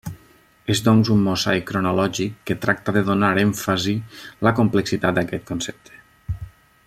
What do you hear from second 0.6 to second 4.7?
És doncs un mosaic cronològic que tracta de donar èmfasi la